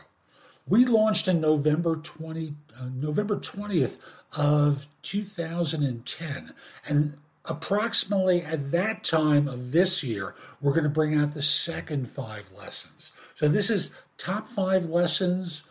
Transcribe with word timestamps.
We 0.69 0.84
launched 0.84 1.29
in 1.29 1.41
November 1.41 1.97
20, 1.97 2.55
uh, 2.79 2.84
November 2.93 3.37
20th 3.37 3.98
of 4.37 4.87
2010, 5.03 6.55
and 6.87 7.17
approximately 7.45 8.43
at 8.43 8.73
that 8.73 9.05
time 9.05 9.47
of 9.47 9.70
this 9.70 10.03
year, 10.03 10.34
we're 10.61 10.73
going 10.73 10.84
to 10.84 10.91
bring 10.91 11.15
out 11.15 11.34
the 11.34 11.43
second 11.43 12.09
five 12.09 12.53
lessons. 12.53 13.12
So 13.34 13.47
this 13.48 13.70
is 13.70 13.95
top 14.19 14.48
five 14.48 14.87
lessons, 14.87 15.62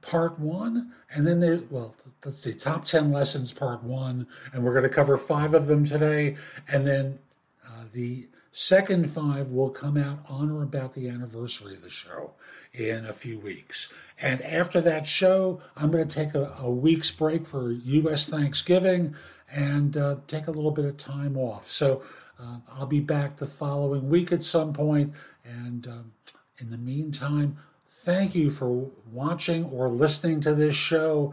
part 0.00 0.38
one, 0.38 0.92
and 1.14 1.26
then 1.26 1.40
there. 1.40 1.60
Well, 1.70 1.94
let's 2.24 2.40
see, 2.40 2.54
top 2.54 2.84
ten 2.84 3.10
lessons, 3.10 3.52
part 3.52 3.82
one, 3.82 4.26
and 4.52 4.64
we're 4.64 4.72
going 4.72 4.84
to 4.84 4.88
cover 4.88 5.16
five 5.16 5.54
of 5.54 5.66
them 5.66 5.84
today, 5.84 6.36
and 6.68 6.86
then 6.86 7.18
uh, 7.66 7.84
the 7.92 8.28
second 8.52 9.10
five 9.10 9.48
will 9.48 9.70
come 9.70 9.96
out 9.96 10.20
on 10.28 10.50
or 10.50 10.62
about 10.62 10.94
the 10.94 11.08
anniversary 11.08 11.74
of 11.74 11.82
the 11.82 11.90
show 11.90 12.32
in 12.72 13.04
a 13.04 13.12
few 13.12 13.38
weeks. 13.38 13.92
And 14.20 14.40
after 14.42 14.80
that 14.82 15.08
show, 15.08 15.60
I'm 15.76 15.90
going 15.90 16.06
to 16.06 16.14
take 16.14 16.34
a, 16.34 16.54
a 16.58 16.70
week's 16.70 17.10
break 17.10 17.46
for 17.46 17.72
U.S. 17.72 18.28
Thanksgiving 18.28 19.16
and 19.52 19.96
uh, 19.96 20.16
take 20.28 20.46
a 20.46 20.52
little 20.52 20.70
bit 20.70 20.84
of 20.84 20.96
time 20.96 21.36
off. 21.36 21.66
So 21.68 22.02
uh, 22.38 22.58
I'll 22.72 22.86
be 22.86 23.00
back 23.00 23.36
the 23.36 23.46
following 23.46 24.08
week 24.08 24.30
at 24.30 24.44
some 24.44 24.72
point. 24.72 25.12
And 25.44 25.88
um, 25.88 26.12
in 26.58 26.70
the 26.70 26.78
meantime, 26.78 27.56
thank 28.04 28.34
you 28.34 28.50
for 28.50 28.90
watching 29.12 29.64
or 29.64 29.88
listening 29.88 30.38
to 30.38 30.54
this 30.54 30.76
show. 30.76 31.32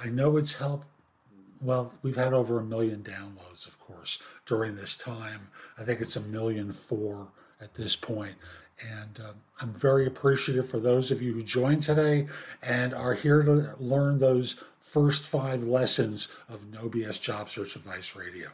I 0.00 0.06
know 0.06 0.36
it's 0.36 0.54
helped. 0.54 0.86
Well, 1.60 1.92
we've 2.02 2.16
had 2.16 2.32
over 2.32 2.60
a 2.60 2.64
million 2.64 3.02
downloads, 3.02 3.66
of 3.66 3.80
course, 3.80 4.22
during 4.46 4.76
this 4.76 4.96
time. 4.96 5.48
I 5.76 5.82
think 5.82 6.00
it's 6.00 6.14
a 6.14 6.20
million 6.20 6.70
four 6.70 7.32
at 7.60 7.74
this 7.74 7.96
point. 7.96 8.36
And 8.80 9.18
um, 9.20 9.34
I'm 9.60 9.74
very 9.74 10.06
appreciative 10.06 10.68
for 10.68 10.78
those 10.78 11.10
of 11.10 11.20
you 11.20 11.32
who 11.32 11.42
joined 11.42 11.82
today 11.82 12.28
and 12.62 12.94
are 12.94 13.14
here 13.14 13.42
to 13.42 13.74
learn 13.80 14.20
those 14.20 14.62
first 14.78 15.26
five 15.26 15.64
lessons 15.64 16.28
of 16.48 16.72
No 16.72 16.88
BS 16.88 17.20
Job 17.20 17.50
Search 17.50 17.74
Advice 17.74 18.14
Radio. 18.14 18.50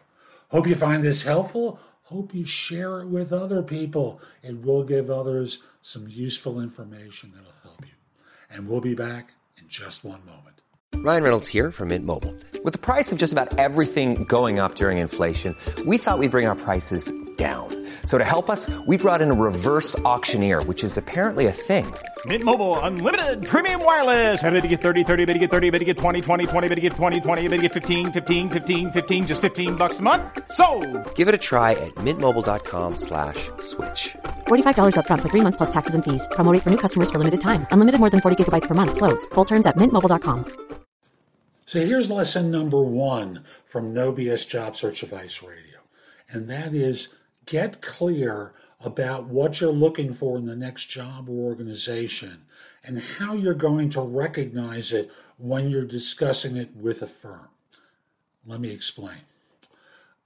Hope 0.51 0.67
you 0.67 0.75
find 0.75 1.03
this 1.03 1.23
helpful. 1.23 1.79
Hope 2.05 2.35
you 2.35 2.47
share 2.47 3.03
it 3.03 3.09
with 3.09 3.35
other 3.35 3.63
people. 3.63 4.23
It 4.43 4.63
will 4.63 4.83
give 4.83 5.11
others 5.11 5.59
some 5.89 6.07
useful 6.07 6.61
information 6.61 7.33
that'll 7.35 7.51
help 7.63 7.81
you. 7.81 7.95
And 8.51 8.69
we'll 8.69 8.83
be 8.83 8.95
back 8.95 9.33
in 9.57 9.65
just 9.69 10.05
one 10.05 10.21
moment. 10.27 10.61
Ryan 10.97 11.23
Reynolds 11.23 11.49
here 11.49 11.71
from 11.73 11.89
Mint 11.89 12.05
Mobile. 12.05 12.35
With 12.63 12.75
the 12.75 12.79
price 12.79 13.11
of 13.11 13.19
just 13.19 13.33
about 13.33 13.59
everything 13.59 14.25
going 14.25 14.59
up 14.59 14.75
during 14.75 14.99
inflation, 14.99 15.57
we 15.87 15.97
thought 15.97 16.19
we'd 16.19 16.31
bring 16.31 16.47
our 16.47 16.57
prices 16.57 17.11
down. 17.39 17.69
So 18.05 18.19
to 18.19 18.25
help 18.25 18.51
us, 18.51 18.69
we 18.87 18.97
brought 18.99 19.23
in 19.23 19.31
a 19.31 19.35
reverse 19.35 19.97
auctioneer, 20.01 20.63
which 20.65 20.83
is 20.83 20.99
apparently 20.99 21.47
a 21.47 21.53
thing. 21.53 21.87
Mint 22.27 22.43
Mobile 22.43 22.79
unlimited 22.81 23.47
premium 23.47 23.85
wireless. 23.85 24.43
Ready 24.43 24.61
to 24.61 24.69
get 24.69 24.83
30, 24.83 25.05
30, 25.05 25.25
bit 25.25 25.35
to 25.35 25.39
get 25.39 25.51
30, 25.51 25.71
bit 25.71 25.79
to 25.79 25.85
get 25.85 25.99
20, 25.99 26.21
20, 26.21 26.47
20, 26.47 26.69
bit 26.69 26.75
to 26.75 26.81
get 26.81 26.93
20, 26.95 27.21
20, 27.21 27.49
bit 27.49 27.57
to 27.57 27.63
get 27.63 27.73
15, 27.73 28.13
15, 28.13 28.51
15, 28.51 28.91
15 28.91 29.27
just 29.27 29.41
15 29.41 29.77
bucks 29.77 30.01
a 30.01 30.03
month. 30.03 30.25
So, 30.51 30.67
Give 31.15 31.29
it 31.29 31.35
a 31.35 31.39
try 31.39 31.73
at 31.73 31.95
mintmobile.com/switch. 32.07 33.53
slash 33.61 34.17
$45 34.49 34.97
upfront 34.97 35.21
for 35.23 35.29
three 35.29 35.43
months 35.43 35.57
plus 35.57 35.71
taxes 35.71 35.95
and 35.95 36.03
fees. 36.03 36.27
Promo 36.33 36.53
rate 36.53 36.63
for 36.65 36.71
new 36.71 36.83
customers 36.85 37.11
for 37.13 37.19
limited 37.19 37.41
time. 37.41 37.67
Unlimited 37.71 38.01
more 38.01 38.11
than 38.11 38.21
40 38.21 38.37
gigabytes 38.43 38.67
per 38.67 38.75
month. 38.75 38.97
Slows. 38.97 39.27
Full 39.37 39.45
terms 39.45 39.67
at 39.67 39.77
mintmobile.com. 39.77 40.45
So 41.67 41.81
here's 41.81 42.11
lesson 42.11 42.51
number 42.51 42.83
one 42.83 43.45
from 43.67 43.93
No 43.93 44.11
BS 44.11 44.49
Job 44.49 44.75
Search 44.75 45.03
Advice 45.03 45.43
Radio, 45.43 45.81
and 46.33 46.49
that 46.49 46.73
is 46.73 47.09
get 47.49 47.81
clear 47.81 48.53
about 48.85 49.25
what 49.25 49.61
you're 49.61 49.73
looking 49.73 50.13
for 50.13 50.37
in 50.37 50.47
the 50.47 50.55
next 50.55 50.87
job 50.87 51.29
or 51.29 51.49
organization 51.49 52.43
and 52.85 53.01
how 53.01 53.33
you're 53.33 53.55
going 53.55 53.91
to 53.91 54.01
recognize 54.01 54.93
it 54.93 55.11
when 55.39 55.69
you're 55.69 55.85
discussing 55.85 56.57
it 56.57 56.77
with 56.77 57.03
a 57.03 57.07
firm. 57.07 57.49
Let 58.47 58.61
me 58.61 58.71
explain. 58.71 59.23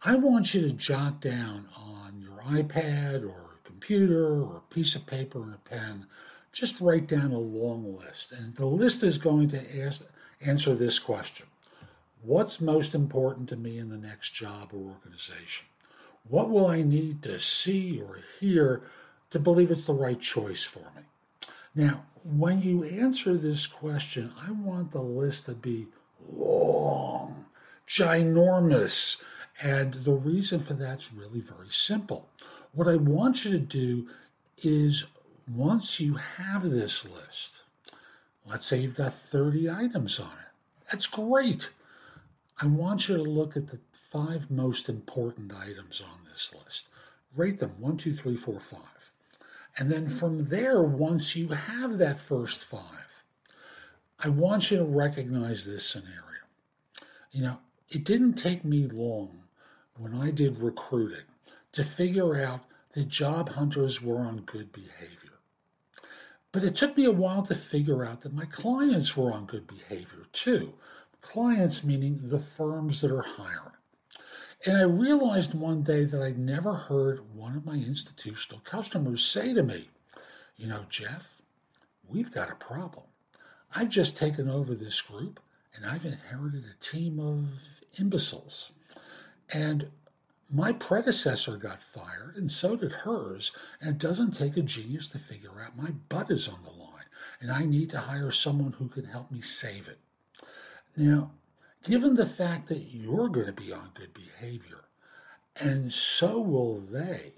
I 0.05 0.17
want 0.17 0.53
you 0.53 0.61
to 0.63 0.73
jot 0.73 1.21
down 1.21 1.69
on 1.77 2.21
your 2.21 2.43
iPad 2.43 3.25
or 3.25 3.61
computer 3.65 4.43
or 4.43 4.57
a 4.59 4.75
piece 4.75 4.95
of 4.97 5.07
paper 5.07 5.43
and 5.43 5.55
a 5.55 5.59
pen, 5.59 6.07
just 6.53 6.81
write 6.81 7.07
down 7.07 7.33
a 7.33 7.39
long 7.39 7.97
list. 7.99 8.33
And 8.33 8.57
the 8.57 8.67
list 8.67 9.03
is 9.03 9.17
going 9.17 9.49
to 9.51 9.83
ask, 9.83 10.03
answer 10.41 10.75
this 10.75 10.99
question 10.99 11.47
What's 12.23 12.61
most 12.61 12.95
important 12.95 13.49
to 13.49 13.57
me 13.57 13.79
in 13.79 13.89
the 13.91 13.97
next 13.97 14.35
job 14.35 14.71
or 14.73 14.93
organization? 14.93 15.67
What 16.29 16.51
will 16.51 16.67
I 16.67 16.83
need 16.83 17.23
to 17.23 17.39
see 17.39 18.01
or 18.01 18.21
hear 18.39 18.83
to 19.31 19.39
believe 19.39 19.71
it's 19.71 19.87
the 19.87 19.95
right 19.95 20.21
choice 20.21 20.65
for 20.65 20.91
me? 20.97 21.03
Now, 21.75 22.05
when 22.25 22.63
you 22.63 22.85
answer 22.85 23.35
this 23.35 23.67
question, 23.67 24.33
I 24.41 24.53
want 24.53 24.93
the 24.93 25.03
list 25.03 25.47
to 25.47 25.53
be 25.53 25.89
long, 26.31 27.47
ginormous. 27.89 29.21
And 29.61 29.95
the 29.95 30.13
reason 30.13 30.61
for 30.61 30.75
that's 30.75 31.13
really 31.13 31.41
very 31.41 31.71
simple. 31.71 32.29
What 32.73 32.89
I 32.89 32.97
want 32.97 33.45
you 33.45 33.51
to 33.53 33.59
do 33.59 34.09
is 34.59 35.05
once 35.53 36.01
you 36.01 36.15
have 36.15 36.71
this 36.71 37.05
list, 37.05 37.63
let's 38.47 38.67
say 38.67 38.79
you've 38.79 38.97
got 38.97 39.15
30 39.15 39.71
items 39.71 40.19
on 40.19 40.27
it, 40.27 40.83
that's 40.91 41.07
great. 41.07 41.71
I 42.61 42.67
want 42.67 43.09
you 43.09 43.17
to 43.17 43.23
look 43.23 43.57
at 43.57 43.69
the 43.69 43.79
five 44.13 44.51
most 44.51 44.91
important 44.91 45.55
items 45.55 46.03
on 46.03 46.19
this 46.31 46.55
list. 46.55 46.89
Rate 47.35 47.59
them 47.61 47.77
one, 47.79 47.97
two, 47.97 48.13
three, 48.13 48.37
four, 48.37 48.61
five. 48.61 49.13
And 49.79 49.91
then 49.91 50.07
from 50.07 50.47
there, 50.47 50.83
once 50.83 51.35
you 51.35 51.49
have 51.49 51.97
that 51.97 52.21
first 52.21 52.63
five, 52.63 53.25
I 54.19 54.29
want 54.29 54.71
you 54.71 54.77
to 54.77 54.85
recognize 54.85 55.65
this 55.67 55.89
scenario. 55.89 56.19
You 57.31 57.43
know, 57.43 57.59
it 57.89 58.05
didn't 58.05 58.35
take 58.35 58.67
me 58.67 58.87
long 58.87 59.45
when 59.97 60.15
I 60.15 60.31
did 60.31 60.59
recruiting 60.59 61.25
to 61.73 61.83
figure 61.83 62.37
out 62.37 62.61
that 62.93 63.09
job 63.09 63.51
hunters 63.51 64.03
were 64.03 64.19
on 64.19 64.41
good 64.41 64.73
behavior. 64.73 65.39
But 66.53 66.65
it 66.65 66.77
took 66.77 66.99
me 66.99 67.07
a 67.07 67.11
while 67.11 67.43
to 67.45 67.55
figure 67.55 68.05
out 68.05 68.21
that 68.21 68.35
my 68.35 68.45
clients 68.45 69.17
were 69.17 69.33
on 69.33 69.47
good 69.47 69.67
behavior 69.67 70.27
too. 70.33 70.75
Clients 71.23 71.83
meaning 71.83 72.21
the 72.23 72.39
firms 72.39 73.01
that 73.01 73.11
are 73.11 73.23
hiring. 73.23 73.72
And 74.65 74.77
I 74.77 74.83
realized 74.83 75.55
one 75.55 75.83
day 75.83 76.05
that 76.05 76.23
I'd 76.23 76.39
never 76.39 76.75
heard 76.75 77.35
one 77.35 77.57
of 77.57 77.67
my 77.67 77.75
institutional 77.75 78.61
customers 78.61 79.25
say 79.25 79.53
to 79.53 79.63
me, 79.63 79.89
You 80.57 80.69
know, 80.69 80.87
Jeff, 80.89 81.43
we've 82.09 82.33
got 82.33 82.51
a 82.51 82.55
problem. 82.55 83.07
I've 83.75 83.89
just 83.89 84.17
taken 84.17 84.49
over 84.49 84.75
this 84.75 85.01
group 85.01 85.41
and 85.75 85.85
I've 85.85 86.05
inherited 86.05 86.65
a 86.65 86.85
team 86.85 87.19
of 87.19 87.81
imbeciles. 87.99 88.71
And 89.51 89.91
my 90.51 90.73
predecessor 90.73 91.57
got 91.57 91.83
fired, 91.83 92.37
and 92.37 92.53
so 92.53 92.77
did 92.77 92.93
hers, 92.93 93.53
and 93.81 93.91
it 93.91 93.99
doesn't 93.99 94.33
take 94.33 94.57
a 94.59 94.63
genius 94.63 95.09
to 95.09 95.19
figure 95.19 95.63
out 95.63 95.79
my 95.79 95.91
butt 96.11 96.31
is 96.31 96.47
on 96.47 96.63
the 96.63 96.71
line, 96.71 97.07
and 97.41 97.51
I 97.51 97.65
need 97.65 97.89
to 97.91 98.01
hire 98.01 98.31
someone 98.31 98.73
who 98.73 98.89
can 98.89 99.07
help 99.07 99.31
me 99.31 99.41
save 99.41 99.89
it. 99.89 99.99
Now, 100.95 101.31
given 101.83 102.15
the 102.15 102.27
fact 102.27 102.69
that 102.69 102.89
you're 102.93 103.29
going 103.29 103.47
to 103.47 103.53
be 103.53 103.73
on 103.73 103.91
good 103.95 104.15
behavior, 104.15 104.85
and 105.57 105.93
so 105.93 106.41
will 106.41 106.77
they, 106.77 107.33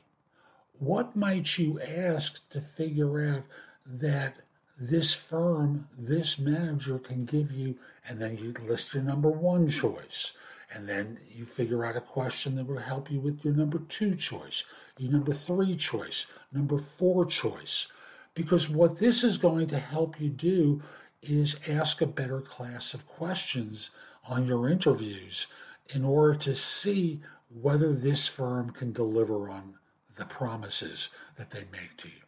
what 0.79 1.17
might 1.17 1.59
you 1.59 1.81
ask 1.81 2.49
to 2.51 2.61
figure 2.61 3.27
out 3.27 3.45
that 3.87 4.37
this 4.79 5.15
firm, 5.15 5.89
this 5.97 6.39
manager 6.39 6.99
can 6.99 7.25
give 7.25 7.53
you, 7.53 7.77
and 8.09 8.21
then 8.21 8.37
you 8.37 8.55
list 8.67 8.95
your 8.95 9.03
number 9.03 9.31
one 9.31 9.69
choice. 9.69 10.33
And 10.73 10.89
then 10.89 11.19
you 11.33 11.45
figure 11.45 11.85
out 11.85 11.97
a 11.97 12.01
question 12.01 12.57
that 12.57 12.67
will 12.67 12.79
help 12.79 13.09
you 13.11 13.21
with 13.21 13.45
your 13.45 13.55
number 13.55 13.79
two 13.79 14.17
choice, 14.17 14.65
your 14.99 15.13
number 15.13 15.33
three 15.33 15.77
choice, 15.77 16.27
number 16.53 16.79
four 16.79 17.25
choice. 17.25 17.87
Because 18.35 18.69
what 18.69 18.99
this 18.99 19.23
is 19.23 19.39
going 19.39 19.69
to 19.69 19.79
help 19.79 20.21
you 20.21 20.29
do 20.29 20.83
is 21.23 21.57
ask 21.69 22.01
a 22.01 22.07
better 22.07 22.41
class 22.41 22.93
of 22.93 23.07
questions 23.07 23.91
on 24.29 24.47
your 24.47 24.69
interviews 24.69 25.47
in 25.89 26.05
order 26.05 26.35
to 26.39 26.55
see 26.55 27.21
whether 27.51 27.93
this 27.93 28.27
firm 28.27 28.71
can 28.71 28.93
deliver 28.93 29.49
on 29.49 29.75
the 30.17 30.25
promises 30.25 31.11
that 31.37 31.51
they 31.51 31.65
make 31.73 31.97
to 31.99 32.09
you. 32.09 32.23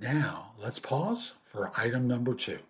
Now, 0.00 0.52
let's 0.58 0.78
pause 0.78 1.34
for 1.44 1.72
item 1.76 2.08
number 2.08 2.34
two. 2.34 2.60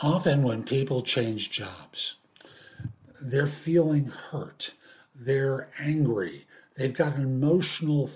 Often, 0.00 0.44
when 0.44 0.62
people 0.62 1.02
change 1.02 1.50
jobs, 1.50 2.16
they're 3.20 3.48
feeling 3.48 4.06
hurt, 4.06 4.74
they're 5.14 5.70
angry, 5.80 6.46
they've 6.76 6.94
got 6.94 7.16
an 7.16 7.22
emotional 7.22 8.08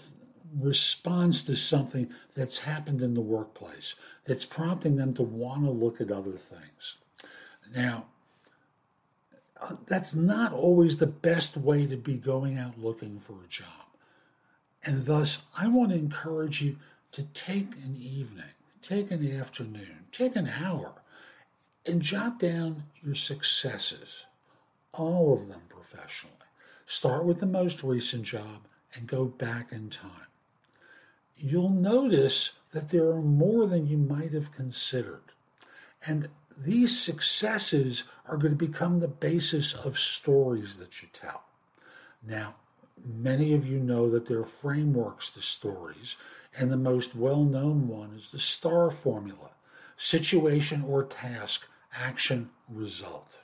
response 0.59 1.43
to 1.45 1.57
something 1.57 2.11
that's 2.37 2.61
happened 2.61 3.01
in 3.01 3.15
the 3.15 3.21
workplace 3.21 3.95
that's 4.25 4.45
prompting 4.45 4.97
them 4.97 5.15
to 5.15 5.23
want 5.23 5.65
to 5.65 5.71
look 5.71 6.01
at 6.01 6.13
other 6.13 6.37
things. 6.37 6.97
Now, 7.75 8.07
that's 9.87 10.15
not 10.15 10.53
always 10.53 10.97
the 10.97 11.07
best 11.07 11.57
way 11.57 11.87
to 11.87 11.97
be 11.97 12.17
going 12.17 12.59
out 12.59 12.79
looking 12.79 13.19
for 13.19 13.35
a 13.35 13.49
job. 13.49 13.67
And 14.85 15.03
thus, 15.03 15.39
I 15.57 15.69
want 15.69 15.91
to 15.91 15.97
encourage 15.97 16.63
you 16.63 16.77
to 17.13 17.23
take 17.23 17.75
an 17.85 17.97
evening, 18.01 18.45
take 18.83 19.11
an 19.11 19.39
afternoon, 19.39 20.07
take 20.11 20.35
an 20.35 20.49
hour, 20.49 20.93
and 21.87 22.01
jot 22.01 22.39
down 22.39 22.85
your 23.03 23.15
successes, 23.15 24.25
all 24.93 25.33
of 25.33 25.49
them 25.49 25.63
professionally. 25.69 26.37
Start 26.87 27.25
with 27.25 27.39
the 27.39 27.47
most 27.47 27.83
recent 27.83 28.25
job 28.25 28.67
and 28.95 29.07
go 29.07 29.25
back 29.25 29.73
in 29.73 29.89
time. 29.91 30.29
You'll 31.37 31.71
notice 31.71 32.53
that 32.73 32.89
there 32.89 33.09
are 33.09 33.23
more 33.23 33.67
than 33.67 33.87
you 33.87 33.99
might 33.99 34.33
have 34.33 34.53
considered. 34.53 35.23
And 36.05 36.29
these 36.57 36.99
successes 36.99 38.05
are 38.33 38.39
going 38.39 38.57
to 38.57 38.67
become 38.67 39.01
the 39.01 39.09
basis 39.09 39.75
of 39.75 39.99
stories 39.99 40.79
that 40.79 41.03
you 41.03 41.09
tell. 41.13 41.45
Now, 42.27 42.55
many 43.05 43.53
of 43.53 43.67
you 43.67 43.79
know 43.79 44.09
that 44.09 44.27
there 44.27 44.39
are 44.39 44.47
frameworks 44.47 45.31
to 45.33 45.43
stories, 45.43 46.17
and 46.57 46.71
the 46.71 46.77
most 46.77 47.15
well 47.15 47.45
known 47.45 47.89
one 47.89 48.15
is 48.15 48.31
the 48.31 48.39
STAR 48.39 48.91
formula 48.91 49.51
situation 49.99 50.83
or 50.83 51.05
task, 51.05 51.67
action, 51.95 52.51
result. 52.69 53.41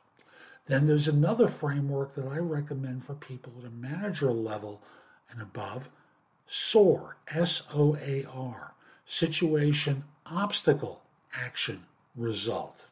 Then 0.66 0.86
there's 0.86 1.06
another 1.06 1.48
framework 1.48 2.14
that 2.14 2.26
I 2.26 2.38
recommend 2.38 3.04
for 3.04 3.14
people 3.14 3.52
at 3.58 3.66
a 3.66 3.70
manager 3.70 4.32
level 4.32 4.82
and 5.30 5.40
above 5.40 5.88
SOAR, 6.46 7.18
S 7.28 7.62
O 7.74 7.96
A 7.96 8.24
R, 8.32 8.74
situation, 9.04 10.04
obstacle, 10.26 11.02
action, 11.34 11.84
result. 12.16 12.87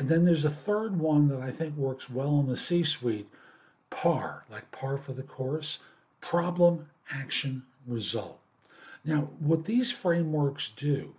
And 0.00 0.08
then 0.08 0.24
there's 0.24 0.46
a 0.46 0.50
third 0.50 0.98
one 0.98 1.28
that 1.28 1.42
I 1.42 1.50
think 1.50 1.76
works 1.76 2.08
well 2.08 2.40
in 2.40 2.46
the 2.46 2.56
C 2.56 2.82
suite 2.82 3.28
PAR, 3.90 4.46
like 4.50 4.70
par 4.70 4.96
for 4.96 5.12
the 5.12 5.22
course, 5.22 5.78
problem, 6.22 6.86
action, 7.12 7.64
result. 7.86 8.40
Now, 9.04 9.28
what 9.40 9.66
these 9.66 9.92
frameworks 9.92 10.70
do 10.74 11.16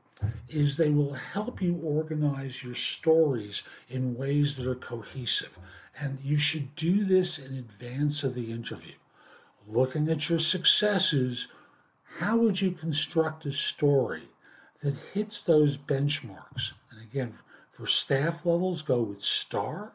is 0.49 0.77
they 0.77 0.89
will 0.89 1.13
help 1.13 1.61
you 1.61 1.79
organize 1.83 2.63
your 2.63 2.73
stories 2.73 3.61
in 3.87 4.17
ways 4.17 4.57
that 4.57 4.65
are 4.67 4.73
cohesive. 4.73 5.59
And 5.99 6.17
you 6.23 6.39
should 6.39 6.75
do 6.75 7.05
this 7.05 7.37
in 7.37 7.55
advance 7.55 8.23
of 8.23 8.33
the 8.33 8.51
interview. 8.51 8.95
Looking 9.67 10.09
at 10.09 10.27
your 10.27 10.39
successes, 10.39 11.45
how 12.17 12.35
would 12.37 12.61
you 12.61 12.71
construct 12.71 13.45
a 13.45 13.51
story 13.51 14.29
that 14.81 14.95
hits 15.13 15.39
those 15.39 15.77
benchmarks? 15.77 16.71
And 16.89 16.99
again, 16.99 17.37
for 17.71 17.87
staff 17.87 18.45
levels, 18.45 18.81
go 18.81 19.01
with 19.01 19.23
STAR. 19.23 19.93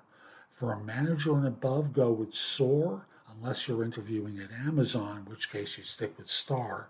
For 0.51 0.73
a 0.73 0.83
manager 0.83 1.35
and 1.37 1.47
above, 1.47 1.93
go 1.93 2.11
with 2.11 2.35
SOAR, 2.35 3.07
unless 3.37 3.69
you're 3.69 3.85
interviewing 3.85 4.39
at 4.39 4.51
Amazon, 4.51 5.19
in 5.19 5.25
which 5.27 5.53
case 5.53 5.77
you 5.77 5.85
stick 5.85 6.17
with 6.17 6.31
STAR. 6.31 6.89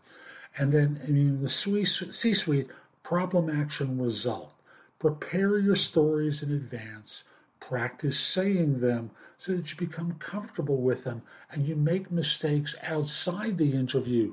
And 0.57 0.73
then 0.73 1.01
in 1.05 1.43
the 1.43 1.49
C 1.49 1.85
suite, 1.85 2.71
problem 3.03 3.51
action 3.51 4.01
result. 4.01 4.55
Prepare 5.01 5.59
your 5.59 5.75
stories 5.75 6.43
in 6.43 6.53
advance, 6.53 7.25
practice 7.59 8.19
saying 8.19 8.81
them 8.81 9.11
so 9.37 9.57
that 9.57 9.71
you 9.71 9.77
become 9.77 10.13
comfortable 10.21 10.81
with 10.81 11.05
them 11.05 11.23
and 11.51 11.67
you 11.67 11.75
make 11.77 12.11
mistakes 12.11 12.77
outside 12.85 13.59
the 13.59 13.75
interview 13.75 14.33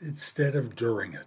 instead 0.00 0.54
of 0.54 0.76
during 0.76 1.14
it. 1.14 1.26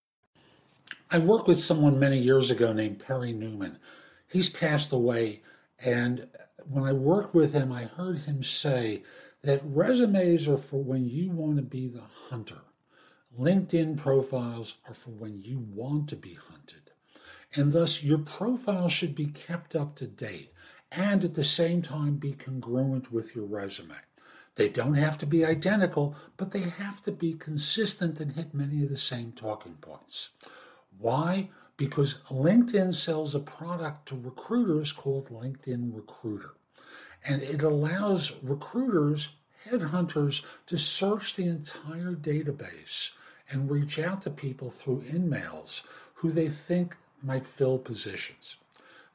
I 1.13 1.17
worked 1.17 1.45
with 1.45 1.59
someone 1.59 1.99
many 1.99 2.17
years 2.17 2.49
ago 2.49 2.71
named 2.71 3.03
Perry 3.05 3.33
Newman. 3.33 3.79
He's 4.29 4.47
passed 4.47 4.93
away, 4.93 5.41
and 5.77 6.29
when 6.65 6.85
I 6.85 6.93
worked 6.93 7.33
with 7.35 7.51
him, 7.51 7.69
I 7.69 7.83
heard 7.83 8.19
him 8.19 8.43
say 8.43 9.03
that 9.41 9.61
resumes 9.65 10.47
are 10.47 10.57
for 10.57 10.81
when 10.81 11.03
you 11.03 11.29
want 11.31 11.57
to 11.57 11.63
be 11.63 11.89
the 11.89 12.03
hunter. 12.29 12.61
LinkedIn 13.37 13.97
profiles 13.97 14.75
are 14.87 14.93
for 14.93 15.09
when 15.09 15.41
you 15.41 15.59
want 15.59 16.07
to 16.09 16.15
be 16.15 16.35
hunted. 16.35 16.91
And 17.53 17.73
thus, 17.73 18.01
your 18.01 18.19
profile 18.19 18.87
should 18.87 19.13
be 19.13 19.25
kept 19.25 19.75
up 19.75 19.97
to 19.97 20.07
date 20.07 20.53
and 20.93 21.25
at 21.25 21.33
the 21.33 21.43
same 21.43 21.81
time 21.81 22.15
be 22.15 22.31
congruent 22.31 23.11
with 23.11 23.35
your 23.35 23.45
resume. 23.45 23.95
They 24.55 24.69
don't 24.69 24.95
have 24.95 25.17
to 25.17 25.25
be 25.25 25.43
identical, 25.43 26.15
but 26.37 26.51
they 26.51 26.59
have 26.59 27.01
to 27.01 27.11
be 27.11 27.33
consistent 27.33 28.21
and 28.21 28.31
hit 28.31 28.53
many 28.53 28.81
of 28.83 28.89
the 28.89 28.97
same 28.97 29.33
talking 29.33 29.75
points. 29.81 30.29
Why? 30.97 31.49
Because 31.77 32.21
LinkedIn 32.29 32.95
sells 32.95 33.33
a 33.33 33.39
product 33.39 34.07
to 34.07 34.15
recruiters 34.15 34.91
called 34.91 35.29
LinkedIn 35.29 35.95
Recruiter. 35.95 36.53
And 37.23 37.41
it 37.41 37.63
allows 37.63 38.33
recruiters, 38.41 39.29
headhunters, 39.67 40.43
to 40.67 40.77
search 40.77 41.35
the 41.35 41.47
entire 41.47 42.13
database 42.13 43.11
and 43.49 43.69
reach 43.69 43.99
out 43.99 44.21
to 44.23 44.29
people 44.29 44.69
through 44.69 45.03
emails 45.03 45.81
who 46.15 46.31
they 46.31 46.49
think 46.49 46.95
might 47.23 47.45
fill 47.45 47.77
positions. 47.77 48.57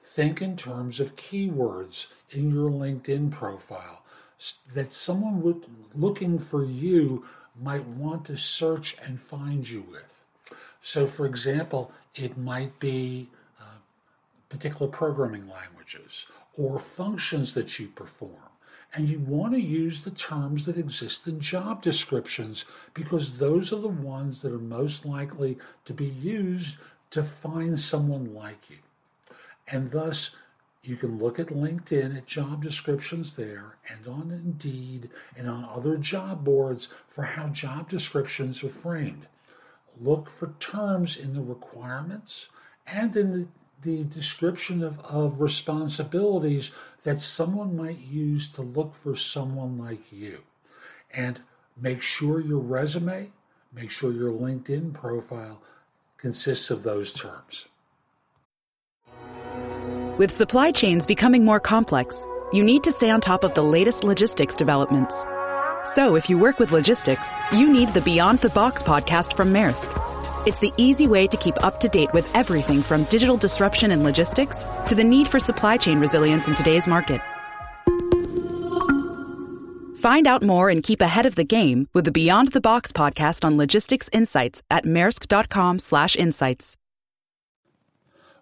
Think 0.01 0.41
in 0.41 0.57
terms 0.57 1.01
of 1.01 1.17
keywords 1.17 2.07
in 2.31 2.51
your 2.51 2.71
LinkedIn 2.71 3.31
profile 3.31 4.05
that 4.75 4.93
someone 4.93 5.41
would, 5.43 5.65
looking 5.95 6.39
for 6.39 6.65
you 6.65 7.25
might 7.61 7.87
want 7.87 8.25
to 8.27 8.37
search 8.37 8.97
and 9.03 9.21
find 9.21 9.69
you 9.69 9.85
with. 9.91 10.16
So, 10.87 11.05
for 11.09 11.27
example, 11.27 11.91
it 12.15 12.39
might 12.39 12.79
be 12.79 13.29
uh, 13.61 13.79
particular 14.49 14.87
programming 14.87 15.49
languages 15.49 16.27
or 16.57 16.79
functions 16.79 17.55
that 17.55 17.81
you 17.81 17.89
perform. 17.89 18.53
And 18.95 19.09
you 19.09 19.19
want 19.19 19.55
to 19.55 19.61
use 19.61 20.05
the 20.05 20.13
terms 20.13 20.65
that 20.67 20.79
exist 20.79 21.27
in 21.27 21.41
job 21.41 21.83
descriptions 21.83 22.67
because 22.95 23.39
those 23.39 23.73
are 23.73 23.81
the 23.81 23.89
ones 23.89 24.43
that 24.43 24.53
are 24.53 24.59
most 24.61 25.05
likely 25.05 25.59
to 25.87 25.93
be 25.93 26.07
used 26.07 26.79
to 27.11 27.25
find 27.25 27.81
someone 27.81 28.33
like 28.33 28.71
you. 28.71 28.79
And 29.67 29.91
thus, 29.91 30.37
you 30.85 30.95
can 30.95 31.19
look 31.19 31.41
at 31.41 31.49
LinkedIn 31.49 32.17
at 32.17 32.27
job 32.27 32.63
descriptions 32.63 33.35
there 33.35 33.75
and 33.91 34.07
on 34.07 34.31
Indeed 34.31 35.11
and 35.37 35.51
on 35.51 35.65
other 35.65 35.97
job 35.97 36.45
boards 36.45 36.91
for 37.09 37.25
how 37.25 37.49
job 37.49 37.89
descriptions 37.89 38.63
are 38.63 38.69
framed 38.69 39.27
look 40.01 40.29
for 40.31 40.55
terms 40.61 41.17
in 41.17 41.35
the 41.35 41.43
requirements 41.43 42.49
and 42.87 43.15
in 43.17 43.33
the, 43.33 43.49
the 43.83 44.05
description 44.05 44.83
of, 44.83 44.99
of 45.01 45.41
responsibilities 45.41 46.71
that 47.05 47.21
someone 47.21 47.77
might 47.77 47.99
use 47.99 48.51
to 48.51 48.63
look 48.63 48.95
for 48.95 49.17
someone 49.17 49.79
like 49.79 50.13
you. 50.13 50.41
And 51.13 51.41
make 51.77 52.03
sure 52.03 52.41
your 52.41 52.61
resume, 52.61 53.31
make 53.73 53.91
sure 53.91 54.13
your 54.13 54.33
LinkedIn 54.33 54.93
profile 54.93 55.63
consists 56.17 56.71
of 56.71 56.83
those 56.83 57.13
terms. 57.13 57.67
With 60.19 60.33
supply 60.33 60.71
chains 60.73 61.07
becoming 61.07 61.45
more 61.45 61.61
complex, 61.61 62.27
you 62.53 62.65
need 62.65 62.83
to 62.85 62.93
stay 62.93 63.11
on 63.11 63.21
top 63.21 63.45
of 63.45 63.55
the 63.55 63.63
latest 63.63 64.03
logistics 64.03 64.57
developments. 64.57 65.27
So 65.95 66.17
if 66.17 66.29
you 66.29 66.37
work 66.37 66.59
with 66.59 66.73
logistics, 66.73 67.33
you 67.53 67.73
need 67.73 67.95
the 67.95 68.01
Beyond 68.01 68.41
the 68.41 68.51
Box 68.51 68.83
podcast 68.83 69.37
from 69.37 69.53
Maersk. 69.53 69.87
It's 70.45 70.59
the 70.59 70.73
easy 70.77 71.07
way 71.07 71.29
to 71.29 71.37
keep 71.37 71.63
up 71.63 71.79
to 71.79 71.89
date 71.89 72.13
with 72.13 72.29
everything 72.35 72.83
from 72.83 73.05
digital 73.05 73.37
disruption 73.37 73.93
in 73.93 74.03
logistics 74.03 74.57
to 74.89 74.97
the 74.97 75.05
need 75.05 75.29
for 75.29 75.39
supply 75.39 75.77
chain 75.77 76.01
resilience 76.01 76.49
in 76.49 76.57
today's 76.57 76.89
market. 76.89 77.21
Find 79.99 80.27
out 80.27 80.43
more 80.43 80.71
and 80.71 80.83
keep 80.83 81.01
ahead 81.01 81.25
of 81.25 81.37
the 81.37 81.45
game 81.45 81.89
with 81.95 82.05
the 82.05 82.11
Beyond 82.11 82.51
the 82.51 82.61
Box 82.61 82.91
podcast 82.91 83.45
on 83.45 83.57
logistics 83.57 84.11
insights 84.13 84.65
at 84.69 84.85
maersk.com/insights. 84.85 86.77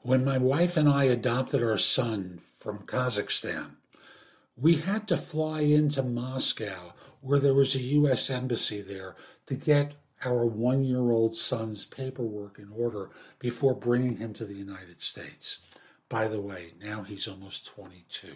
When 0.00 0.24
my 0.24 0.38
wife 0.38 0.78
and 0.78 0.88
I 0.88 1.04
adopted 1.04 1.62
our 1.62 1.76
son 1.76 2.40
from 2.58 2.78
Kazakhstan, 2.86 3.72
we 4.56 4.76
had 4.76 5.06
to 5.08 5.18
fly 5.18 5.60
into 5.60 6.02
Moscow 6.02 6.94
where 7.24 7.38
there 7.38 7.54
was 7.54 7.74
a 7.74 7.82
US 7.82 8.28
embassy 8.28 8.82
there 8.82 9.16
to 9.46 9.54
get 9.54 9.94
our 10.24 10.44
1-year-old 10.44 11.36
son's 11.36 11.84
paperwork 11.84 12.58
in 12.58 12.68
order 12.76 13.10
before 13.38 13.74
bringing 13.74 14.18
him 14.18 14.34
to 14.34 14.44
the 14.44 14.54
United 14.54 15.00
States. 15.00 15.58
By 16.08 16.28
the 16.28 16.40
way, 16.40 16.72
now 16.82 17.02
he's 17.02 17.26
almost 17.26 17.66
22. 17.66 18.34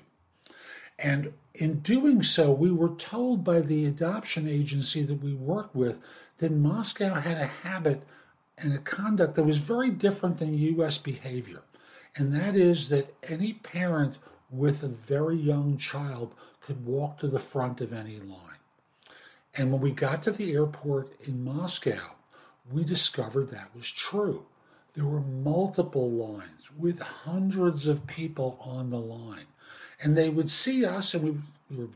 And 0.99 1.35
in 1.55 1.81
doing 1.81 2.23
so, 2.23 2.51
we 2.51 2.73
were 2.73 2.95
told 2.97 3.45
by 3.45 3.61
the 3.61 3.85
adoption 3.85 4.49
agency 4.49 5.03
that 5.03 5.23
we 5.23 5.35
worked 5.35 5.75
with 5.75 6.01
that 6.39 6.51
Moscow 6.51 7.15
had 7.15 7.37
a 7.37 7.47
habit 7.47 8.03
and 8.57 8.73
a 8.73 8.79
conduct 8.79 9.35
that 9.35 9.45
was 9.45 9.59
very 9.59 9.91
different 9.91 10.39
than 10.39 10.59
U.S. 10.59 10.99
behavior. 10.99 11.63
And 12.17 12.35
that 12.35 12.57
is 12.57 12.89
that 12.89 13.15
any 13.23 13.53
parent 13.53 14.19
with 14.51 14.83
a 14.83 14.89
very 14.89 15.37
young 15.37 15.77
child 15.77 16.35
could 16.61 16.85
walk 16.85 17.19
to 17.19 17.29
the 17.29 17.39
front 17.39 17.81
of 17.81 17.93
any 17.93 18.19
line. 18.19 18.48
And 19.55 19.73
when 19.73 19.81
we 19.81 19.93
got 19.93 20.23
to 20.25 20.31
the 20.31 20.53
airport 20.53 21.13
in 21.27 21.45
Moscow, 21.45 22.15
we 22.71 22.85
discovered 22.85 23.49
that 23.49 23.75
was 23.75 23.91
true. 23.91 24.47
There 24.95 25.07
were 25.07 25.21
multiple 25.21 26.11
lines 26.11 26.71
with 26.77 27.01
hundreds 27.01 27.87
of 27.87 28.07
people 28.07 28.59
on 28.61 28.91
the 28.91 29.01
line 29.01 29.47
and 30.01 30.17
they 30.17 30.29
would 30.29 30.51
see 30.51 30.85
us, 30.85 31.15
and 31.15 31.25
we, 31.25 31.31
we 31.71 31.85
were 31.85 31.91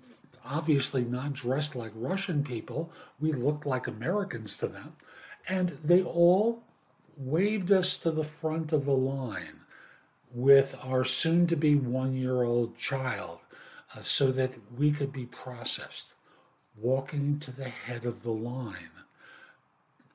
obviously 0.44 1.04
not 1.04 1.32
dressed 1.32 1.76
like 1.76 1.92
Russian 1.94 2.42
people. 2.42 2.92
We 3.20 3.32
looked 3.32 3.64
like 3.64 3.86
Americans 3.86 4.56
to 4.58 4.66
them. 4.66 4.96
And 5.48 5.78
they 5.84 6.02
all 6.02 6.62
waved 7.16 7.70
us 7.70 7.98
to 7.98 8.10
the 8.10 8.24
front 8.24 8.72
of 8.72 8.84
the 8.84 8.92
line 8.92 9.60
with 10.34 10.76
our 10.82 11.04
soon 11.04 11.46
to 11.46 11.56
be 11.56 11.74
one 11.76 12.14
year 12.14 12.42
old 12.42 12.76
child 12.76 13.40
uh, 13.94 14.00
so 14.00 14.32
that 14.32 14.52
we 14.76 14.90
could 14.90 15.12
be 15.12 15.26
processed. 15.26 16.14
Walking 16.80 17.38
to 17.40 17.50
the 17.50 17.68
head 17.68 18.04
of 18.04 18.22
the 18.22 18.32
line, 18.32 18.90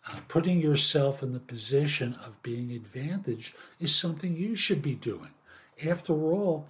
uh, 0.10 0.20
putting 0.28 0.60
yourself 0.60 1.22
in 1.22 1.34
the 1.34 1.40
position 1.40 2.16
of 2.26 2.42
being 2.42 2.72
advantaged 2.72 3.56
is 3.80 3.94
something 3.94 4.36
you 4.36 4.56
should 4.56 4.82
be 4.82 4.96
doing. 4.96 5.32
After 5.86 6.14
all, 6.14 6.66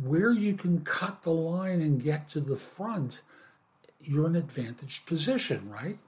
where 0.00 0.32
you 0.32 0.54
can 0.54 0.84
cut 0.84 1.22
the 1.22 1.32
line 1.32 1.80
and 1.80 2.02
get 2.02 2.28
to 2.30 2.40
the 2.40 2.56
front, 2.56 3.20
you're 4.00 4.26
in 4.26 4.36
an 4.36 4.42
advantaged 4.42 5.06
position, 5.06 5.68
right? 5.68 5.98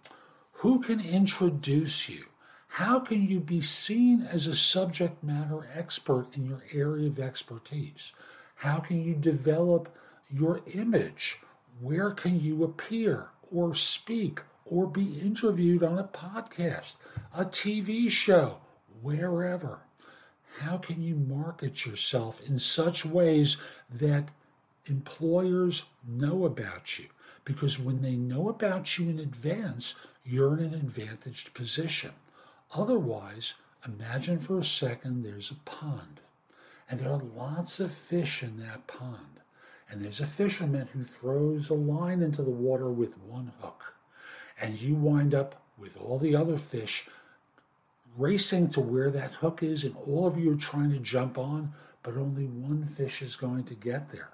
Who 0.58 0.80
can 0.80 1.00
introduce 1.00 2.08
you? 2.08 2.24
How 2.68 2.98
can 3.00 3.28
you 3.28 3.40
be 3.40 3.60
seen 3.60 4.22
as 4.22 4.46
a 4.46 4.56
subject 4.56 5.22
matter 5.22 5.68
expert 5.74 6.28
in 6.34 6.44
your 6.44 6.62
area 6.72 7.06
of 7.06 7.20
expertise? 7.20 8.12
How 8.56 8.78
can 8.78 9.02
you 9.02 9.14
develop 9.14 9.94
your 10.30 10.60
image? 10.72 11.38
Where 11.80 12.10
can 12.10 12.40
you 12.40 12.64
appear 12.64 13.30
or 13.52 13.74
speak 13.74 14.40
or 14.64 14.86
be 14.86 15.18
interviewed 15.18 15.82
on 15.82 15.98
a 15.98 16.04
podcast, 16.04 16.96
a 17.36 17.44
TV 17.44 18.10
show, 18.10 18.58
wherever? 19.02 19.80
how 20.60 20.76
can 20.78 21.02
you 21.02 21.16
market 21.16 21.84
yourself 21.84 22.40
in 22.46 22.58
such 22.58 23.04
ways 23.04 23.56
that 23.90 24.28
employers 24.86 25.84
know 26.06 26.44
about 26.44 26.98
you? 26.98 27.06
Because 27.44 27.78
when 27.78 28.02
they 28.02 28.14
know 28.14 28.48
about 28.48 28.98
you 28.98 29.08
in 29.08 29.18
advance, 29.18 29.94
you're 30.24 30.56
in 30.56 30.64
an 30.64 30.74
advantaged 30.74 31.54
position. 31.54 32.12
Otherwise, 32.72 33.54
imagine 33.86 34.38
for 34.38 34.58
a 34.58 34.64
second 34.64 35.22
there's 35.22 35.50
a 35.50 35.68
pond, 35.68 36.20
and 36.88 37.00
there 37.00 37.12
are 37.12 37.18
lots 37.18 37.80
of 37.80 37.92
fish 37.92 38.42
in 38.42 38.58
that 38.58 38.86
pond. 38.86 39.33
And 39.88 40.02
there's 40.02 40.20
a 40.20 40.26
fisherman 40.26 40.88
who 40.92 41.04
throws 41.04 41.70
a 41.70 41.74
line 41.74 42.22
into 42.22 42.42
the 42.42 42.50
water 42.50 42.90
with 42.90 43.18
one 43.18 43.52
hook. 43.60 43.94
And 44.60 44.80
you 44.80 44.94
wind 44.94 45.34
up 45.34 45.62
with 45.78 45.96
all 45.96 46.18
the 46.18 46.36
other 46.36 46.56
fish 46.58 47.06
racing 48.16 48.68
to 48.70 48.80
where 48.80 49.10
that 49.10 49.32
hook 49.32 49.62
is, 49.62 49.84
and 49.84 49.96
all 50.06 50.26
of 50.26 50.38
you 50.38 50.52
are 50.52 50.56
trying 50.56 50.90
to 50.92 50.98
jump 50.98 51.36
on, 51.36 51.72
but 52.02 52.16
only 52.16 52.46
one 52.46 52.86
fish 52.86 53.22
is 53.22 53.36
going 53.36 53.64
to 53.64 53.74
get 53.74 54.10
there. 54.12 54.30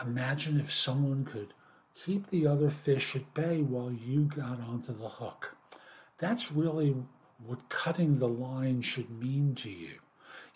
Imagine 0.00 0.60
if 0.60 0.72
someone 0.72 1.24
could 1.24 1.52
keep 1.94 2.28
the 2.28 2.46
other 2.46 2.70
fish 2.70 3.16
at 3.16 3.34
bay 3.34 3.60
while 3.60 3.90
you 3.90 4.22
got 4.22 4.60
onto 4.60 4.92
the 4.92 5.08
hook. 5.08 5.56
That's 6.18 6.52
really 6.52 6.94
what 7.44 7.68
cutting 7.68 8.18
the 8.18 8.28
line 8.28 8.82
should 8.82 9.10
mean 9.10 9.54
to 9.56 9.70
you 9.70 9.98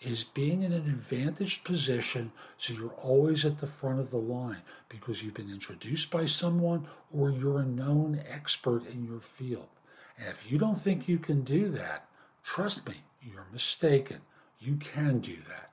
is 0.03 0.23
being 0.23 0.63
in 0.63 0.71
an 0.73 0.85
advantaged 0.85 1.63
position 1.63 2.31
so 2.57 2.73
you're 2.73 2.89
always 2.91 3.45
at 3.45 3.59
the 3.59 3.67
front 3.67 3.99
of 3.99 4.11
the 4.11 4.17
line 4.17 4.61
because 4.89 5.23
you've 5.23 5.33
been 5.33 5.49
introduced 5.49 6.11
by 6.11 6.25
someone 6.25 6.87
or 7.11 7.31
you're 7.31 7.59
a 7.59 7.65
known 7.65 8.21
expert 8.29 8.85
in 8.87 9.05
your 9.05 9.19
field. 9.21 9.69
And 10.17 10.27
if 10.27 10.51
you 10.51 10.57
don't 10.57 10.79
think 10.79 11.07
you 11.07 11.17
can 11.17 11.41
do 11.41 11.69
that, 11.69 12.07
Trust 12.43 12.87
me, 12.87 12.95
you're 13.21 13.47
mistaken. 13.51 14.19
You 14.59 14.75
can 14.75 15.19
do 15.19 15.37
that. 15.47 15.69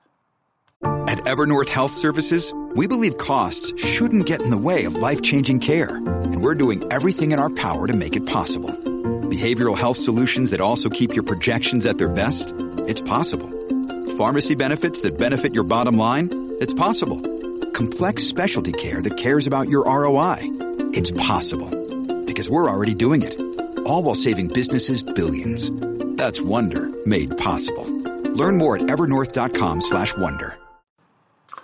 At 1.09 1.19
Evernorth 1.19 1.67
Health 1.67 1.91
Services, 1.91 2.53
we 2.75 2.87
believe 2.87 3.17
costs 3.17 3.73
shouldn't 3.79 4.25
get 4.25 4.41
in 4.41 4.49
the 4.49 4.57
way 4.57 4.85
of 4.85 4.95
life 4.95 5.21
changing 5.21 5.59
care, 5.59 5.95
and 5.95 6.43
we're 6.43 6.55
doing 6.55 6.83
everything 6.91 7.33
in 7.33 7.39
our 7.39 7.49
power 7.49 7.87
to 7.87 7.93
make 7.93 8.15
it 8.15 8.25
possible. 8.25 8.69
Behavioral 8.69 9.77
health 9.77 9.97
solutions 9.97 10.51
that 10.51 10.61
also 10.61 10.89
keep 10.89 11.13
your 11.13 11.23
projections 11.23 11.85
at 11.85 11.97
their 11.97 12.09
best? 12.09 12.53
It's 12.87 13.01
possible. 13.01 13.60
Pharmacy 14.21 14.53
benefits 14.53 15.01
that 15.01 15.17
benefit 15.17 15.55
your 15.55 15.63
bottom 15.63 15.97
line? 15.97 16.29
It's 16.59 16.75
possible. 16.75 17.19
Complex 17.71 18.23
specialty 18.23 18.71
care 18.71 19.01
that 19.01 19.17
cares 19.17 19.47
about 19.47 19.67
your 19.67 19.83
ROI? 19.85 20.37
It's 20.93 21.09
possible. 21.09 21.71
Because 22.25 22.47
we're 22.47 22.69
already 22.69 22.93
doing 22.93 23.23
it. 23.23 23.35
All 23.87 24.03
while 24.03 24.13
saving 24.13 24.49
businesses 24.49 25.01
billions. 25.01 25.71
That's 26.17 26.39
Wonder 26.39 26.91
made 27.03 27.35
possible. 27.35 27.85
Learn 28.35 28.59
more 28.59 28.75
at 28.75 28.83
evernorth.com 28.83 29.81
slash 29.81 30.15
wonder. 30.15 30.55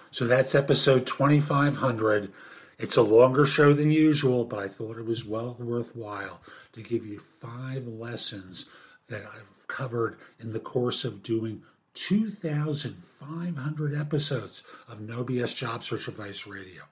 So 0.09 0.25
that's 0.25 0.55
episode 0.55 1.05
2500. 1.05 2.31
It's 2.79 2.97
a 2.97 3.03
longer 3.03 3.45
show 3.45 3.71
than 3.73 3.91
usual, 3.91 4.45
but 4.45 4.57
I 4.57 4.67
thought 4.67 4.97
it 4.97 5.05
was 5.05 5.23
well 5.23 5.55
worthwhile 5.59 6.41
to 6.71 6.81
give 6.81 7.05
you 7.05 7.19
five 7.19 7.85
lessons 7.87 8.65
that 9.09 9.27
I've 9.27 9.67
covered 9.67 10.17
in 10.39 10.53
the 10.53 10.59
course 10.59 11.05
of 11.05 11.21
doing 11.21 11.61
2,500 11.98 13.96
episodes 13.96 14.63
of 14.88 15.01
No 15.01 15.24
BS 15.24 15.56
Job 15.56 15.84
Search 15.84 16.08
Advice 16.08 16.46
Radio. 16.46 16.84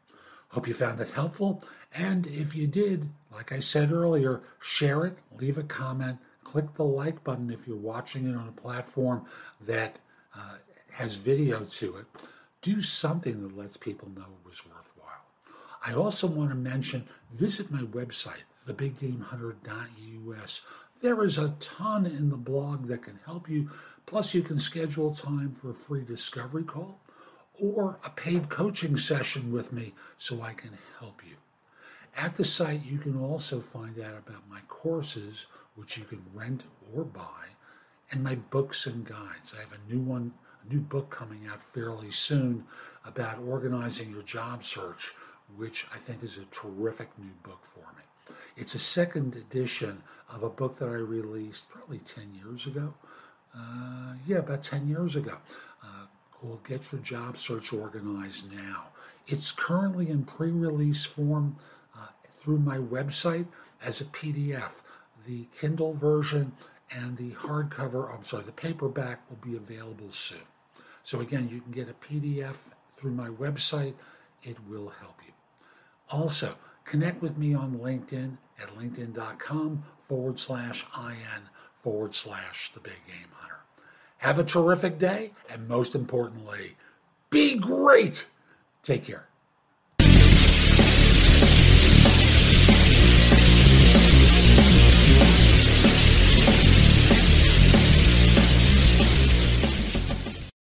Hope 0.49 0.67
you 0.67 0.73
found 0.73 0.97
that 0.97 1.11
helpful. 1.11 1.63
And 1.93 2.25
if 2.25 2.55
you 2.55 2.65
did, 2.65 3.11
like 3.31 3.51
I 3.51 3.59
said 3.59 3.91
earlier, 3.91 4.41
share 4.59 5.05
it, 5.05 5.19
leave 5.37 5.59
a 5.59 5.63
comment, 5.63 6.17
click 6.43 6.73
the 6.73 6.83
like 6.83 7.23
button 7.23 7.51
if 7.51 7.67
you're 7.67 7.77
watching 7.77 8.27
it 8.27 8.35
on 8.35 8.47
a 8.47 8.51
platform 8.51 9.25
that 9.61 9.97
uh, 10.35 10.55
has 10.93 11.17
video 11.17 11.65
to 11.65 11.97
it. 11.97 12.07
Do 12.63 12.81
something 12.81 13.43
that 13.43 13.55
lets 13.55 13.77
people 13.77 14.09
know 14.09 14.23
it 14.23 14.45
was 14.45 14.65
worthwhile. 14.65 15.25
I 15.85 15.93
also 15.93 16.25
want 16.25 16.49
to 16.49 16.55
mention 16.55 17.07
visit 17.31 17.69
my 17.69 17.83
website, 17.83 18.45
thebiggamehunter.us. 18.67 20.61
There 21.01 21.23
is 21.23 21.37
a 21.37 21.55
ton 21.59 22.05
in 22.05 22.29
the 22.29 22.37
blog 22.37 22.87
that 22.87 23.03
can 23.03 23.19
help 23.25 23.49
you. 23.49 23.69
Plus, 24.05 24.33
you 24.33 24.41
can 24.41 24.59
schedule 24.59 25.13
time 25.13 25.51
for 25.51 25.69
a 25.69 25.73
free 25.73 26.03
discovery 26.03 26.63
call 26.63 26.99
or 27.59 27.99
a 28.03 28.09
paid 28.09 28.49
coaching 28.49 28.97
session 28.97 29.51
with 29.51 29.71
me 29.71 29.93
so 30.17 30.41
I 30.41 30.53
can 30.53 30.77
help 30.99 31.21
you. 31.25 31.35
At 32.15 32.35
the 32.35 32.45
site, 32.45 32.85
you 32.85 32.97
can 32.97 33.19
also 33.19 33.59
find 33.59 33.99
out 33.99 34.17
about 34.17 34.49
my 34.49 34.61
courses 34.67 35.47
which 35.75 35.97
you 35.97 36.05
can 36.05 36.23
rent 36.33 36.63
or 36.93 37.03
buy, 37.03 37.49
and 38.11 38.23
my 38.23 38.35
books 38.35 38.85
and 38.85 39.05
guides. 39.05 39.53
I 39.55 39.61
have 39.61 39.73
a 39.73 39.91
new 39.93 39.99
one, 39.99 40.33
a 40.63 40.73
new 40.73 40.79
book 40.79 41.09
coming 41.09 41.47
out 41.47 41.61
fairly 41.61 42.11
soon 42.11 42.65
about 43.05 43.39
organizing 43.39 44.11
your 44.11 44.23
job 44.23 44.63
search, 44.63 45.13
which 45.57 45.85
I 45.93 45.97
think 45.97 46.23
is 46.23 46.37
a 46.37 46.45
terrific 46.45 47.09
new 47.19 47.33
book 47.43 47.65
for 47.65 47.85
me. 47.97 48.03
It's 48.57 48.75
a 48.75 48.79
second 48.79 49.35
edition 49.35 50.03
of 50.29 50.43
a 50.43 50.49
book 50.49 50.77
that 50.77 50.89
I 50.89 50.93
released 50.93 51.69
probably 51.69 51.99
10 51.99 52.33
years 52.33 52.65
ago. 52.65 52.93
Uh, 53.55 54.15
yeah, 54.27 54.37
about 54.37 54.63
10 54.63 54.87
years 54.87 55.15
ago, 55.15 55.37
uh, 55.83 56.05
called 56.31 56.63
Get 56.67 56.91
Your 56.91 57.01
Job 57.01 57.37
Search 57.37 57.71
Organized 57.71 58.51
Now. 58.51 58.87
It's 59.27 59.51
currently 59.51 60.09
in 60.09 60.23
pre 60.23 60.51
release 60.51 61.05
form 61.05 61.57
uh, 61.95 62.07
through 62.31 62.59
my 62.59 62.77
website 62.77 63.47
as 63.83 64.01
a 64.01 64.05
PDF. 64.05 64.81
The 65.25 65.47
Kindle 65.59 65.93
version 65.93 66.51
and 66.91 67.17
the 67.17 67.31
hardcover, 67.31 68.13
I'm 68.13 68.23
sorry, 68.23 68.43
the 68.43 68.51
paperback 68.51 69.21
will 69.29 69.37
be 69.37 69.55
available 69.55 70.11
soon. 70.11 70.39
So 71.03 71.19
again, 71.19 71.49
you 71.49 71.61
can 71.61 71.71
get 71.71 71.89
a 71.89 71.93
PDF 71.93 72.57
through 72.95 73.11
my 73.11 73.29
website. 73.29 73.93
It 74.43 74.57
will 74.67 74.89
help 74.89 75.19
you. 75.25 75.33
Also, 76.09 76.55
connect 76.85 77.21
with 77.21 77.37
me 77.37 77.53
on 77.53 77.79
LinkedIn 77.79 78.37
at 78.61 78.69
linkedin.com 78.77 79.83
forward 79.99 80.39
slash 80.39 80.85
IN 80.97 81.49
forward 81.75 82.15
slash 82.15 82.71
the 82.73 82.79
big 82.79 83.05
game 83.07 83.27
hunter. 83.33 83.59
Have 84.17 84.39
a 84.39 84.43
terrific 84.43 84.97
day, 84.97 85.33
and 85.49 85.67
most 85.67 85.93
importantly, 85.93 86.77
be 87.29 87.57
great. 87.57 88.27
Take 88.81 89.05
care. 89.05 89.27